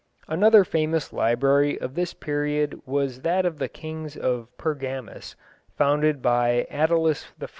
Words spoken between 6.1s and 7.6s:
by Attalus I.